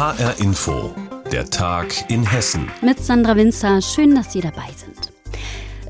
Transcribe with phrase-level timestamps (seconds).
[0.00, 0.94] HR Info,
[1.30, 2.70] der Tag in Hessen.
[2.80, 5.12] Mit Sandra Winzer, schön, dass Sie dabei sind.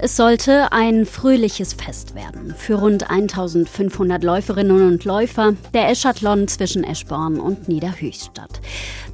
[0.01, 6.83] Es sollte ein fröhliches Fest werden für rund 1500 Läuferinnen und Läufer der Eschathlon zwischen
[6.83, 8.61] Eschborn und Niederhöchstadt.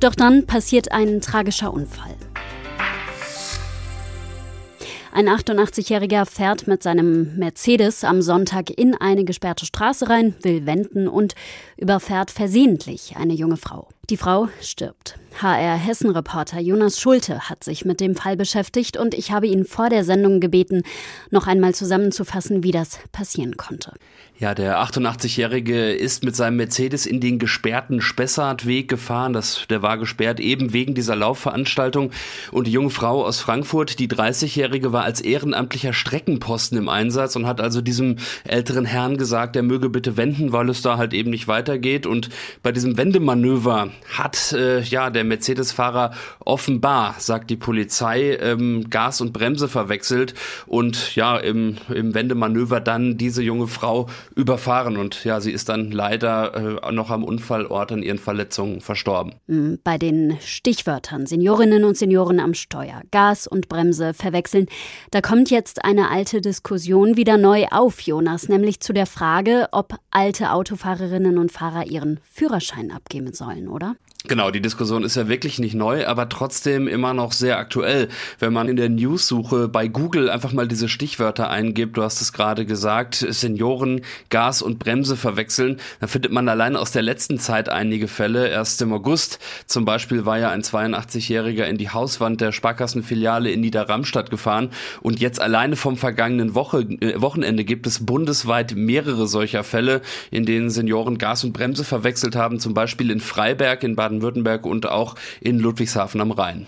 [0.01, 2.15] Doch dann passiert ein tragischer Unfall.
[5.17, 11.09] Ein 88-Jähriger fährt mit seinem Mercedes am Sonntag in eine gesperrte Straße rein, will wenden
[11.09, 11.35] und
[11.79, 13.89] überfährt versehentlich eine junge Frau.
[14.11, 15.19] Die Frau stirbt.
[15.41, 19.89] HR Hessen-Reporter Jonas Schulte hat sich mit dem Fall beschäftigt und ich habe ihn vor
[19.89, 20.83] der Sendung gebeten,
[21.31, 23.95] noch einmal zusammenzufassen, wie das passieren konnte.
[24.39, 29.33] Ja, der 88-Jährige ist mit seinem Mercedes in den gesperrten Spessartweg gefahren.
[29.33, 32.11] Das, der war gesperrt eben wegen dieser Laufveranstaltung.
[32.53, 37.47] Und die junge Frau aus Frankfurt, die 30-Jährige, war als ehrenamtlicher Streckenposten im Einsatz und
[37.47, 41.31] hat also diesem älteren Herrn gesagt, er möge bitte wenden, weil es da halt eben
[41.31, 42.05] nicht weitergeht.
[42.05, 42.29] Und
[42.63, 46.11] bei diesem Wendemanöver hat äh, ja der Mercedes-Fahrer
[46.41, 50.35] offenbar, sagt die Polizei, ähm, Gas und Bremse verwechselt
[50.67, 55.91] und ja im, im Wendemanöver dann diese junge Frau überfahren und ja, sie ist dann
[55.91, 59.35] leider äh, noch am Unfallort an ihren Verletzungen verstorben.
[59.49, 64.67] Hm, bei den Stichwörtern Seniorinnen und Senioren am Steuer, Gas und Bremse verwechseln,
[65.11, 69.95] da kommt jetzt eine alte Diskussion wieder neu auf, Jonas, nämlich zu der Frage, ob
[70.11, 73.97] alte Autofahrerinnen und Fahrer ihren Führerschein abgeben sollen, oder?
[74.29, 78.09] Genau, die Diskussion ist ja wirklich nicht neu, aber trotzdem immer noch sehr aktuell.
[78.41, 82.33] Wenn man in der News-Suche bei Google einfach mal diese Stichwörter eingibt, du hast es
[82.33, 87.69] gerade gesagt, Senioren, Gas und Bremse verwechseln, dann findet man allein aus der letzten Zeit
[87.69, 88.49] einige Fälle.
[88.49, 93.61] Erst im August zum Beispiel war ja ein 82-Jähriger in die Hauswand der Sparkassenfiliale in
[93.61, 94.71] Niederramstadt gefahren
[95.03, 100.45] und jetzt alleine vom vergangenen Woche, äh, Wochenende gibt es bundesweit mehrere solcher Fälle, in
[100.45, 104.87] denen Senioren Gas und Bremse verwechselt haben, zum Beispiel in Freiberg in Baden Baden-Württemberg und
[104.87, 106.67] auch in Ludwigshafen am Rhein.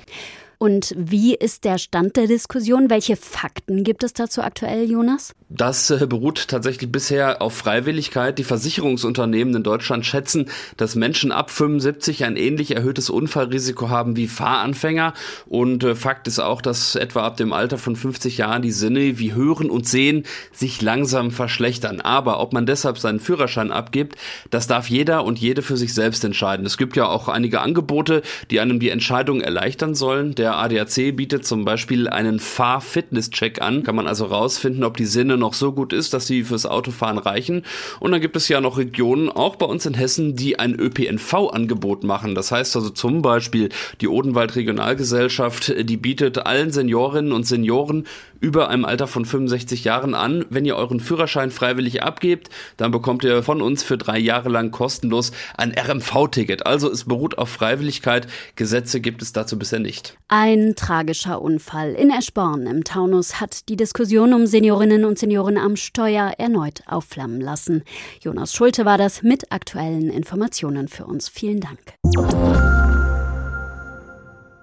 [0.61, 2.91] Und wie ist der Stand der Diskussion?
[2.91, 5.33] Welche Fakten gibt es dazu aktuell, Jonas?
[5.49, 8.39] Das äh, beruht tatsächlich bisher auf Freiwilligkeit.
[8.39, 14.27] Die Versicherungsunternehmen in Deutschland schätzen, dass Menschen ab 75 ein ähnlich erhöhtes Unfallrisiko haben wie
[14.27, 15.15] Fahranfänger.
[15.47, 19.19] Und äh, Fakt ist auch, dass etwa ab dem Alter von 50 Jahren die Sinne
[19.21, 22.01] wie Hören und Sehen sich langsam verschlechtern.
[22.01, 24.17] Aber ob man deshalb seinen Führerschein abgibt,
[24.51, 26.67] das darf jeder und jede für sich selbst entscheiden.
[26.67, 30.35] Es gibt ja auch einige Angebote, die einem die Entscheidung erleichtern sollen.
[30.35, 33.83] Der der ADAC bietet zum Beispiel einen Fahr-Fitness-Check an.
[33.83, 37.19] Kann man also rausfinden, ob die Sinne noch so gut ist, dass sie fürs Autofahren
[37.19, 37.65] reichen.
[38.01, 42.03] Und dann gibt es ja noch Regionen, auch bei uns in Hessen, die ein ÖPNV-Angebot
[42.03, 42.35] machen.
[42.35, 43.69] Das heißt also zum Beispiel
[44.01, 48.07] die Odenwald Regionalgesellschaft, die bietet allen Seniorinnen und Senioren
[48.41, 50.45] über einem Alter von 65 Jahren an.
[50.51, 54.71] Wenn ihr euren Führerschein freiwillig abgebt, dann bekommt ihr von uns für drei Jahre lang
[54.71, 56.67] kostenlos ein RMV-Ticket.
[56.67, 58.27] Also es beruht auf Freiwilligkeit.
[58.57, 60.17] Gesetze gibt es dazu bisher nicht.
[60.29, 65.77] Ein tragischer Unfall in Eschborn im Taunus hat die Diskussion um Seniorinnen und Senioren am
[65.77, 67.83] Steuer erneut aufflammen lassen.
[68.21, 71.29] Jonas Schulte war das mit aktuellen Informationen für uns.
[71.29, 71.79] Vielen Dank.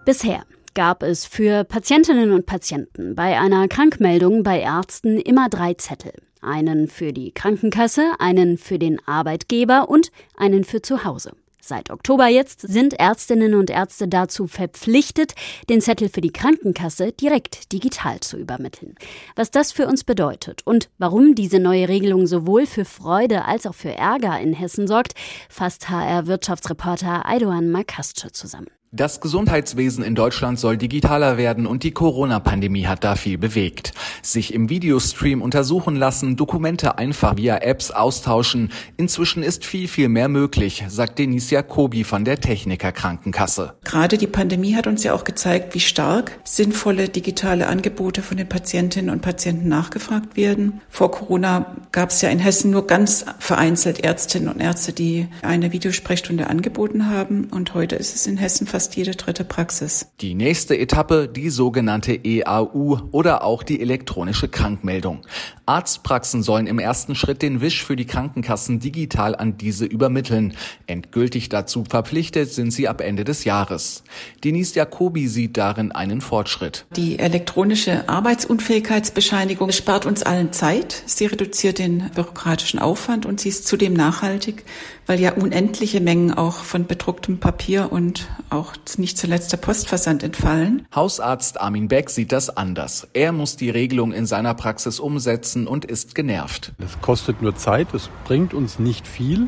[0.06, 0.44] Bisher
[0.75, 6.13] gab es für Patientinnen und Patienten bei einer Krankmeldung bei Ärzten immer drei Zettel.
[6.41, 11.31] Einen für die Krankenkasse, einen für den Arbeitgeber und einen für zu Hause.
[11.59, 15.34] Seit Oktober jetzt sind Ärztinnen und Ärzte dazu verpflichtet,
[15.68, 18.94] den Zettel für die Krankenkasse direkt digital zu übermitteln.
[19.36, 23.74] Was das für uns bedeutet und warum diese neue Regelung sowohl für Freude als auch
[23.74, 25.13] für Ärger in Hessen sorgt,
[25.50, 28.69] fasst HR-Wirtschaftsreporter Aidoan Makasce zusammen.
[28.95, 33.91] Das Gesundheitswesen in Deutschland soll digitaler werden und die Corona-Pandemie hat da viel bewegt.
[34.25, 38.72] Sich im Videostream untersuchen lassen, Dokumente einfach via Apps austauschen.
[38.97, 43.75] Inzwischen ist viel, viel mehr möglich, sagt Denise Jacobi von der Techniker Krankenkasse.
[43.84, 48.47] Gerade die Pandemie hat uns ja auch gezeigt, wie stark sinnvolle digitale Angebote von den
[48.47, 50.81] Patientinnen und Patienten nachgefragt werden.
[50.90, 55.74] Vor Corona gab es ja in Hessen nur ganz vereinzelt Ärztinnen und Ärzte, die eine
[55.74, 57.50] Videosprechstunde angeboten haben.
[57.52, 60.12] Und heute ist es in Hessen fast fast jede dritte Praxis.
[60.21, 64.14] Die nächste Etappe, die sogenannte EAU oder auch die elektronische
[64.50, 65.21] Krankmeldung.
[65.65, 70.53] Arztpraxen sollen im ersten Schritt den Wisch für die Krankenkassen digital an diese übermitteln.
[70.88, 74.03] Endgültig dazu verpflichtet sind sie ab Ende des Jahres.
[74.44, 76.85] Denise Jacobi sieht darin einen Fortschritt.
[76.95, 81.03] Die elektronische Arbeitsunfähigkeitsbescheinigung spart uns allen Zeit.
[81.06, 84.63] Sie reduziert den bürokratischen Aufwand und sie ist zudem nachhaltig,
[85.07, 90.88] weil ja unendliche Mengen auch von bedrucktem Papier und auch nicht zuletzt der Postversand entfallen.
[90.94, 93.07] Hausarzt Armin Beck sieht das anders.
[93.13, 96.74] Er muss die Regelung in seiner Praxis umsetzen und ist genervt.
[96.80, 99.48] Das kostet nur Zeit, es bringt uns nicht viel.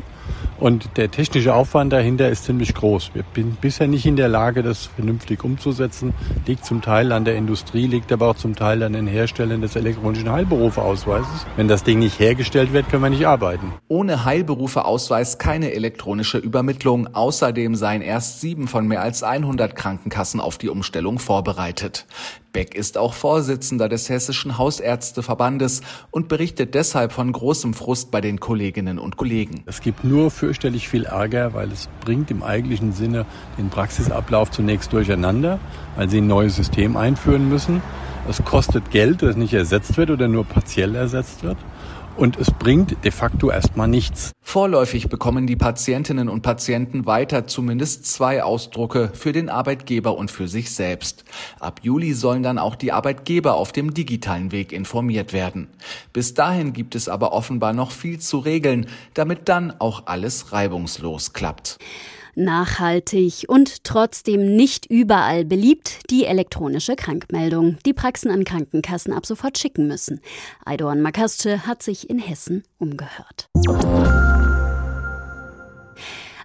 [0.58, 3.12] Und der technische Aufwand dahinter ist ziemlich groß.
[3.14, 6.14] Wir sind bisher nicht in der Lage, das vernünftig umzusetzen.
[6.46, 9.76] Liegt zum Teil an der Industrie, liegt aber auch zum Teil an den Herstellern des
[9.76, 11.46] elektronischen Heilberufeausweises.
[11.56, 13.72] Wenn das Ding nicht hergestellt wird, können wir nicht arbeiten.
[13.86, 17.14] Ohne Heilberufeausweis keine elektronische Übermittlung.
[17.14, 22.06] Außerdem seien erst sieben von mehr als 100 Krankenkassen auf die Umstellung vorbereitet.
[22.52, 28.40] Beck ist auch Vorsitzender des Hessischen Hausärzteverbandes und berichtet deshalb von großem Frust bei den
[28.40, 29.62] Kolleginnen und Kollegen.
[29.66, 33.24] Es gibt nur fürchterlich viel Ärger, weil es bringt im eigentlichen Sinne
[33.56, 35.58] den Praxisablauf zunächst durcheinander,
[35.96, 37.80] weil sie ein neues System einführen müssen.
[38.28, 41.56] Es kostet Geld, das nicht ersetzt wird oder nur partiell ersetzt wird
[42.18, 44.32] und es bringt de facto erstmal nichts.
[44.42, 50.48] Vorläufig bekommen die Patientinnen und Patienten weiter zumindest zwei Ausdrucke für den Arbeitgeber und für
[50.48, 51.24] sich selbst.
[51.60, 55.68] Ab Juli sollen dann auch die Arbeitgeber auf dem digitalen Weg informiert werden.
[56.12, 61.32] Bis dahin gibt es aber offenbar noch viel zu regeln, damit dann auch alles reibungslos
[61.32, 61.78] klappt
[62.38, 69.58] nachhaltig und trotzdem nicht überall beliebt die elektronische Krankmeldung, die Praxen an Krankenkassen ab sofort
[69.58, 70.20] schicken müssen.
[70.64, 73.48] Eidorn Makasce hat sich in Hessen umgehört.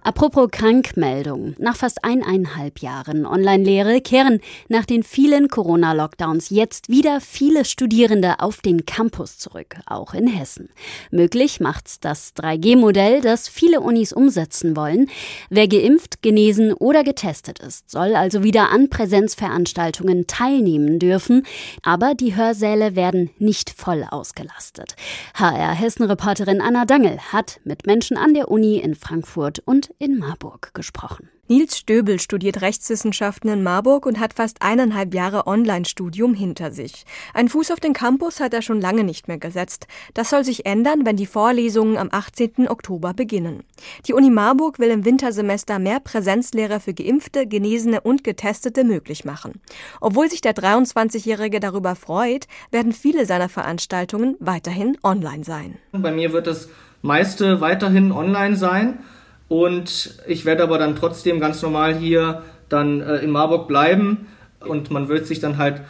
[0.06, 1.56] Apropos Krankmeldung.
[1.60, 8.60] Nach fast eineinhalb Jahren Online-Lehre kehren nach den vielen Corona-Lockdowns jetzt wieder viele Studierende auf
[8.60, 10.68] den Campus zurück, auch in Hessen.
[11.10, 15.10] Möglich macht's das 3G-Modell, das viele Unis umsetzen wollen.
[15.50, 21.46] Wer geimpft, genesen oder getestet ist, soll also wieder an Präsenzveranstaltungen teilnehmen dürfen.
[21.82, 24.98] Aber die Hörsäle werden nicht voll ausgelastet.
[25.36, 30.74] HR Hessen-Reporterin Anna Dangel hat mit Menschen an der Uni in Frankfurt und in Marburg
[30.74, 31.30] gesprochen.
[31.50, 37.06] Nils Stöbel studiert Rechtswissenschaften in Marburg und hat fast eineinhalb Jahre Online-Studium hinter sich.
[37.34, 39.88] Ein Fuß auf den Campus hat er schon lange nicht mehr gesetzt.
[40.14, 42.70] Das soll sich ändern, wenn die Vorlesungen am 18.
[42.70, 43.64] Oktober beginnen.
[44.08, 49.60] Die Uni Marburg will im Wintersemester mehr Präsenzlehre für Geimpfte, Genesene und Getestete möglich machen.
[50.00, 55.78] Obwohl sich der 23-Jährige darüber freut, werden viele seiner Veranstaltungen weiterhin online sein.
[55.92, 56.70] Bei mir wird das
[57.02, 59.00] meiste weiterhin online sein.
[59.48, 64.28] Und ich werde aber dann trotzdem ganz normal hier dann äh, in Marburg bleiben
[64.60, 65.82] und man wird sich dann halt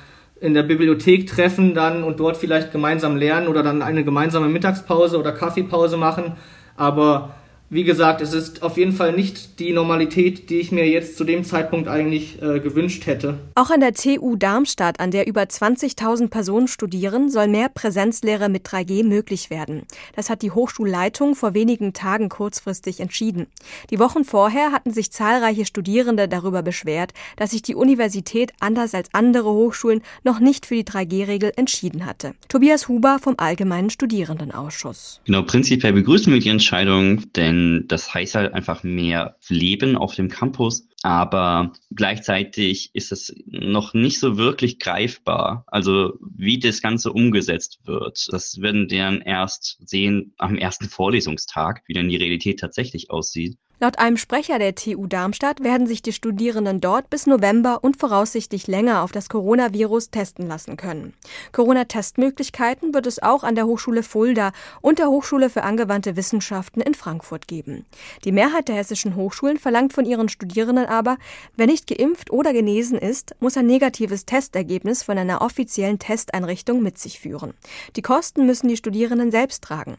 [0.42, 5.18] in der Bibliothek treffen dann und dort vielleicht gemeinsam lernen oder dann eine gemeinsame Mittagspause
[5.18, 6.34] oder Kaffeepause machen.
[6.76, 7.36] Aber
[7.74, 11.24] wie gesagt, es ist auf jeden Fall nicht die Normalität, die ich mir jetzt zu
[11.24, 13.40] dem Zeitpunkt eigentlich äh, gewünscht hätte.
[13.56, 18.68] Auch an der TU Darmstadt, an der über 20.000 Personen studieren, soll mehr Präsenzlehre mit
[18.68, 19.84] 3G möglich werden.
[20.16, 23.48] Das hat die Hochschulleitung vor wenigen Tagen kurzfristig entschieden.
[23.90, 29.10] Die Wochen vorher hatten sich zahlreiche Studierende darüber beschwert, dass sich die Universität anders als
[29.14, 32.34] andere Hochschulen noch nicht für die 3G-Regel entschieden hatte.
[32.50, 35.22] Tobias Huber vom Allgemeinen Studierendenausschuss.
[35.26, 40.30] Genau, prinzipiell begrüßen wir die Entscheidung, denn das heißt halt einfach mehr Leben auf dem
[40.30, 40.88] Campus.
[41.04, 45.66] Aber gleichzeitig ist es noch nicht so wirklich greifbar.
[45.68, 51.84] Also wie das Ganze umgesetzt wird, das werden wir dann erst sehen am ersten Vorlesungstag,
[51.88, 53.58] wie dann die Realität tatsächlich aussieht.
[53.80, 58.68] Laut einem Sprecher der TU Darmstadt werden sich die Studierenden dort bis November und voraussichtlich
[58.68, 61.14] länger auf das Coronavirus testen lassen können.
[61.52, 66.94] Corona-Testmöglichkeiten wird es auch an der Hochschule Fulda und der Hochschule für angewandte Wissenschaften in
[66.94, 67.86] Frankfurt geben.
[68.24, 71.18] Die Mehrheit der hessischen Hochschulen verlangt von ihren Studierenden aber,
[71.58, 77.00] wer nicht geimpft oder genesen ist, muss ein negatives Testergebnis von einer offiziellen Testeinrichtung mit
[77.00, 77.54] sich führen.
[77.96, 79.98] Die Kosten müssen die Studierenden selbst tragen.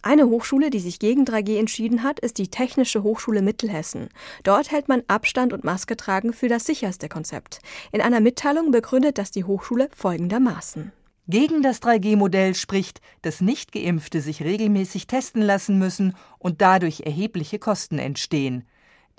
[0.00, 4.10] Eine Hochschule, die sich gegen 3G entschieden hat, ist die Technische Hochschule Hochschule Mittelhessen.
[4.44, 7.60] Dort hält man Abstand und Maske tragen für das sicherste Konzept.
[7.90, 10.92] In einer Mitteilung begründet das die Hochschule folgendermaßen.
[11.26, 17.98] Gegen das 3G-Modell spricht, dass Nichtgeimpfte sich regelmäßig testen lassen müssen und dadurch erhebliche Kosten
[17.98, 18.64] entstehen.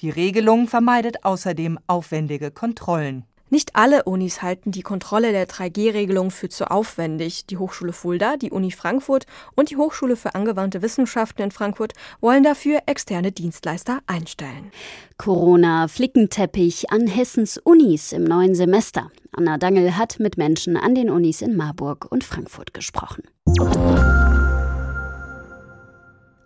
[0.01, 3.25] Die Regelung vermeidet außerdem aufwendige Kontrollen.
[3.50, 7.46] Nicht alle Unis halten die Kontrolle der 3G-Regelung für zu aufwendig.
[7.46, 9.25] Die Hochschule Fulda, die Uni Frankfurt
[9.56, 14.72] und die Hochschule für angewandte Wissenschaften in Frankfurt wollen dafür externe Dienstleister einstellen.
[15.18, 19.12] Corona-Flickenteppich an Hessens Unis im neuen Semester.
[19.32, 23.24] Anna Dangel hat mit Menschen an den Unis in Marburg und Frankfurt gesprochen.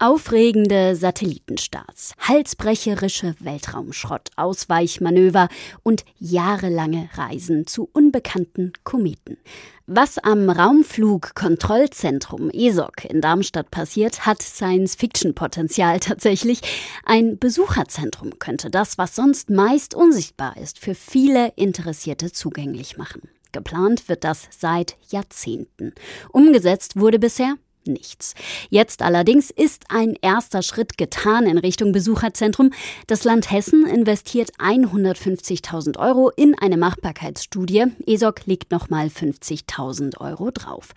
[0.02, 5.48] Aufregende Satellitenstarts, halsbrecherische Weltraumschrott, Ausweichmanöver
[5.84, 9.38] und jahrelange Reisen zu unbekannten Kometen.
[9.86, 16.62] Was am Raumflugkontrollzentrum ESOC in Darmstadt passiert, hat Science-Fiction-Potenzial tatsächlich.
[17.06, 23.30] Ein Besucherzentrum könnte das, was sonst meist unsichtbar ist, für viele Interessierte zugänglich machen.
[23.52, 25.94] Geplant wird das seit Jahrzehnten.
[26.32, 28.34] Umgesetzt wurde bisher nichts.
[28.70, 32.72] Jetzt allerdings ist ein erster Schritt getan in Richtung Besucherzentrum.
[33.08, 37.86] Das Land Hessen investiert 150.000 Euro in eine Machbarkeitsstudie.
[38.06, 40.90] ESOC legt nochmal 50.000 Euro drauf.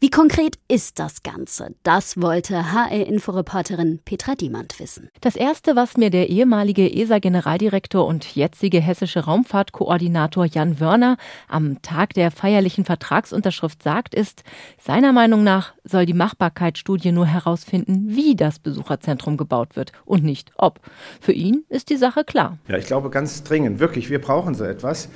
[0.00, 1.74] Wie konkret ist das Ganze?
[1.82, 5.10] Das wollte HR-Inforeporterin Petra Diemand wissen.
[5.20, 11.16] Das erste, was mir der ehemalige ESA-Generaldirektor und jetzige hessische Raumfahrtkoordinator Jan Wörner
[11.48, 14.42] am Tag der feierlichen Vertragsunterschrift sagt, ist,
[14.78, 20.24] seiner Meinung nach soll die Mach Machbarkeitsstudie nur herausfinden, wie das Besucherzentrum gebaut wird und
[20.24, 20.80] nicht ob.
[21.20, 22.58] Für ihn ist die Sache klar.
[22.68, 25.08] Ja, ich glaube ganz dringend, wirklich, wir brauchen so etwas.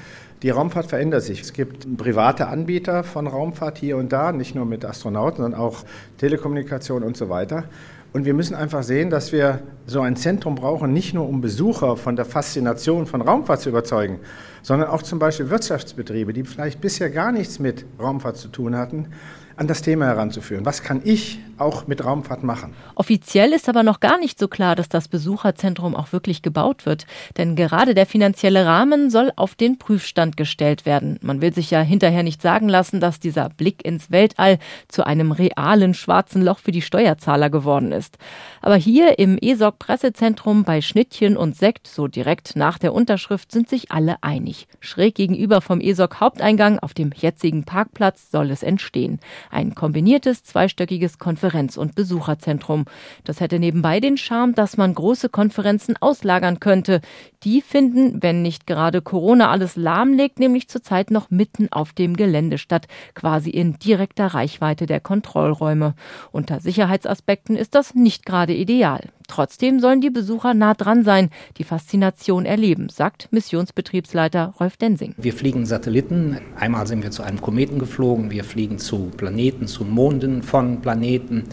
[0.42, 1.40] Die Raumfahrt verändert sich.
[1.40, 5.84] Es gibt private Anbieter von Raumfahrt hier und da, nicht nur mit Astronauten, sondern auch
[6.18, 7.64] Telekommunikation und so weiter.
[8.12, 11.96] Und wir müssen einfach sehen, dass wir so ein Zentrum brauchen, nicht nur um Besucher
[11.96, 14.20] von der Faszination von Raumfahrt zu überzeugen,
[14.62, 19.08] sondern auch zum Beispiel Wirtschaftsbetriebe, die vielleicht bisher gar nichts mit Raumfahrt zu tun hatten,
[19.56, 20.64] an das Thema heranzuführen.
[20.66, 22.74] Was kann ich auch mit Raumfahrt machen?
[22.94, 27.06] Offiziell ist aber noch gar nicht so klar, dass das Besucherzentrum auch wirklich gebaut wird.
[27.36, 31.18] Denn gerade der finanzielle Rahmen soll auf den Prüfstand gestellt werden.
[31.22, 34.58] Man will sich ja hinterher nicht sagen lassen, dass dieser Blick ins Weltall
[34.88, 38.18] zu einem realen schwarzen Loch für die Steuerzahler geworden ist.
[38.60, 43.68] Aber hier im ESOC Pressezentrum bei Schnittchen und Sekt, so direkt nach der Unterschrift, sind
[43.68, 44.68] sich alle einig.
[44.80, 49.20] Schräg gegenüber vom ESOC Haupteingang auf dem jetzigen Parkplatz soll es entstehen.
[49.50, 51.45] Ein kombiniertes zweistöckiges Konferenz-
[51.76, 52.84] und Besucherzentrum.
[53.24, 57.00] Das hätte nebenbei den Charme, dass man große Konferenzen auslagern könnte.
[57.46, 62.58] Die finden, wenn nicht gerade Corona alles lahmlegt, nämlich zurzeit noch mitten auf dem Gelände
[62.58, 65.94] statt, quasi in direkter Reichweite der Kontrollräume.
[66.32, 69.10] Unter Sicherheitsaspekten ist das nicht gerade ideal.
[69.28, 75.14] Trotzdem sollen die Besucher nah dran sein, die Faszination erleben, sagt Missionsbetriebsleiter Rolf Densing.
[75.16, 76.40] Wir fliegen Satelliten.
[76.56, 78.32] Einmal sind wir zu einem Kometen geflogen.
[78.32, 81.44] Wir fliegen zu Planeten, zu Monden von Planeten.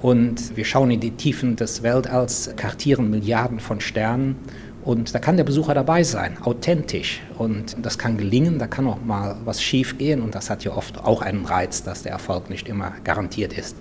[0.00, 4.36] Und wir schauen in die Tiefen des Weltalls, kartieren Milliarden von Sternen.
[4.86, 7.20] Und da kann der Besucher dabei sein, authentisch.
[7.36, 10.22] Und das kann gelingen, da kann auch mal was schief gehen.
[10.22, 13.76] Und das hat ja oft auch einen Reiz, dass der Erfolg nicht immer garantiert ist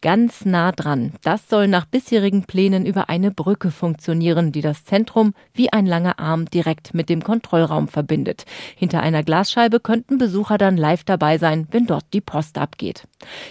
[0.00, 1.12] ganz nah dran.
[1.22, 6.18] Das soll nach bisherigen Plänen über eine Brücke funktionieren, die das Zentrum wie ein langer
[6.18, 8.44] Arm direkt mit dem Kontrollraum verbindet.
[8.76, 13.04] Hinter einer Glasscheibe könnten Besucher dann live dabei sein, wenn dort die Post abgeht.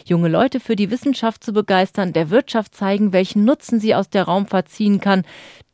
[0.05, 4.23] Junge Leute für die Wissenschaft zu begeistern, der Wirtschaft zeigen, welchen Nutzen sie aus der
[4.23, 5.23] Raumfahrt ziehen kann,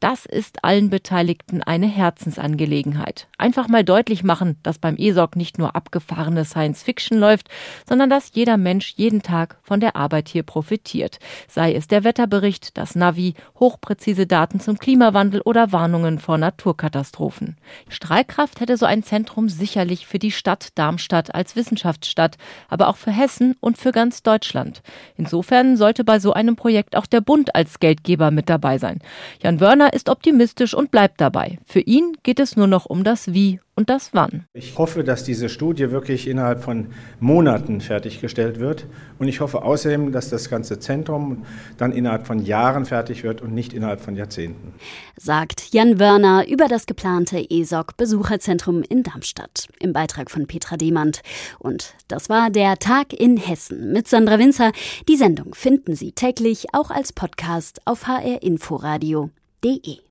[0.03, 3.29] das ist allen Beteiligten eine Herzensangelegenheit.
[3.37, 7.47] Einfach mal deutlich machen, dass beim ESOC nicht nur abgefahrene Science Fiction läuft,
[7.87, 11.19] sondern dass jeder Mensch jeden Tag von der Arbeit hier profitiert.
[11.47, 17.55] Sei es der Wetterbericht, das Navi, hochpräzise Daten zum Klimawandel oder Warnungen vor Naturkatastrophen.
[17.87, 22.35] Strahlkraft hätte so ein Zentrum sicherlich für die Stadt Darmstadt als Wissenschaftsstadt,
[22.67, 24.81] aber auch für Hessen und für ganz Deutschland.
[25.17, 28.99] Insofern sollte bei so einem Projekt auch der Bund als Geldgeber mit dabei sein.
[29.43, 31.59] Jan Wörner ist optimistisch und bleibt dabei.
[31.65, 34.45] Für ihn geht es nur noch um das Wie und das Wann.
[34.53, 36.87] Ich hoffe, dass diese Studie wirklich innerhalb von
[37.19, 38.85] Monaten fertiggestellt wird.
[39.17, 41.45] Und ich hoffe außerdem, dass das ganze Zentrum
[41.77, 44.73] dann innerhalb von Jahren fertig wird und nicht innerhalb von Jahrzehnten.
[45.17, 51.21] Sagt Jan Wörner über das geplante ESOC-Besucherzentrum in Darmstadt im Beitrag von Petra Demand.
[51.57, 54.71] Und das war der Tag in Hessen mit Sandra Winzer.
[55.07, 60.03] Die Sendung finden Sie täglich auch als Podcast auf hrinforadio.de.